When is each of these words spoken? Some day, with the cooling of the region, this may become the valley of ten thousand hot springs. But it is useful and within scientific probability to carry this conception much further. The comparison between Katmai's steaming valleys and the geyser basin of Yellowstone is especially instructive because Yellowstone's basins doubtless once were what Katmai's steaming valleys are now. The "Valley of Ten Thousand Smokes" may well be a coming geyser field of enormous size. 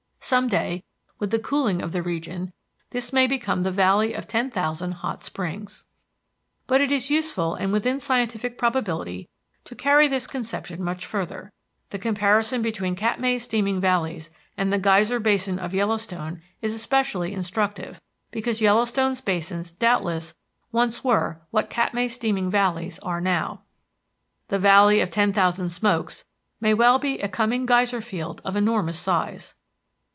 Some 0.23 0.47
day, 0.47 0.85
with 1.19 1.31
the 1.31 1.39
cooling 1.39 1.81
of 1.81 1.91
the 1.91 2.01
region, 2.01 2.53
this 2.91 3.11
may 3.11 3.27
become 3.27 3.63
the 3.63 3.71
valley 3.71 4.13
of 4.13 4.27
ten 4.27 4.49
thousand 4.49 4.93
hot 4.93 5.25
springs. 5.25 5.83
But 6.67 6.79
it 6.79 6.89
is 6.89 7.09
useful 7.09 7.55
and 7.55 7.73
within 7.73 7.99
scientific 7.99 8.57
probability 8.57 9.27
to 9.65 9.75
carry 9.75 10.07
this 10.07 10.27
conception 10.27 10.81
much 10.83 11.05
further. 11.05 11.51
The 11.89 11.99
comparison 11.99 12.61
between 12.61 12.95
Katmai's 12.95 13.43
steaming 13.43 13.81
valleys 13.81 14.29
and 14.55 14.71
the 14.71 14.79
geyser 14.79 15.19
basin 15.19 15.59
of 15.59 15.73
Yellowstone 15.73 16.41
is 16.61 16.73
especially 16.73 17.33
instructive 17.33 17.99
because 18.29 18.61
Yellowstone's 18.61 19.19
basins 19.19 19.73
doubtless 19.73 20.33
once 20.71 21.03
were 21.03 21.41
what 21.49 21.69
Katmai's 21.69 22.13
steaming 22.13 22.49
valleys 22.49 22.99
are 22.99 23.19
now. 23.19 23.63
The 24.47 24.59
"Valley 24.59 25.01
of 25.01 25.11
Ten 25.11 25.33
Thousand 25.33 25.71
Smokes" 25.71 26.23
may 26.61 26.73
well 26.73 26.99
be 26.99 27.19
a 27.19 27.27
coming 27.27 27.65
geyser 27.65 27.99
field 27.99 28.39
of 28.45 28.55
enormous 28.55 28.99
size. 28.99 29.55